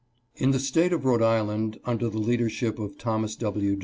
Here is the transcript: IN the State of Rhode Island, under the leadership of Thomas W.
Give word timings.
IN 0.35 0.49
the 0.49 0.57
State 0.57 0.91
of 0.93 1.05
Rhode 1.05 1.21
Island, 1.21 1.79
under 1.85 2.09
the 2.09 2.17
leadership 2.17 2.79
of 2.79 2.97
Thomas 2.97 3.35
W. 3.35 3.77